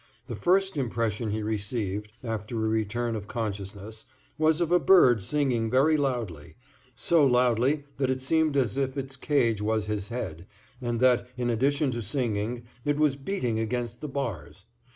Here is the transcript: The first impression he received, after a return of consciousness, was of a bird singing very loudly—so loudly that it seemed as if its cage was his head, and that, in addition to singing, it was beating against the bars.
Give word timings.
The 0.25 0.35
first 0.35 0.77
impression 0.77 1.29
he 1.29 1.43
received, 1.43 2.11
after 2.23 2.55
a 2.55 2.67
return 2.67 3.15
of 3.15 3.27
consciousness, 3.27 4.05
was 4.39 4.59
of 4.59 4.71
a 4.71 4.79
bird 4.79 5.21
singing 5.21 5.69
very 5.69 5.95
loudly—so 5.95 7.23
loudly 7.23 7.83
that 7.97 8.09
it 8.09 8.19
seemed 8.19 8.57
as 8.57 8.77
if 8.79 8.97
its 8.97 9.15
cage 9.15 9.61
was 9.61 9.85
his 9.85 10.07
head, 10.07 10.47
and 10.81 10.99
that, 11.01 11.27
in 11.37 11.51
addition 11.51 11.91
to 11.91 12.01
singing, 12.01 12.63
it 12.83 12.97
was 12.97 13.15
beating 13.15 13.59
against 13.59 14.01
the 14.01 14.09
bars. 14.09 14.65